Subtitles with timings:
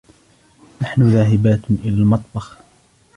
[0.81, 2.57] نحن ذاهبات إلى المطبخ.